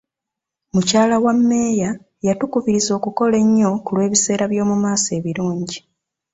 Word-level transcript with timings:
Mukyala 0.73 1.15
wa 1.23 1.33
mmeeya 1.37 1.89
yatukubiriza 2.27 2.91
okukola 2.97 3.35
ennyo 3.43 3.71
ku 3.83 3.91
lw'ebiseera 3.95 4.45
by'omu 4.51 4.75
maaso 4.83 5.09
ebirungi 5.19 5.79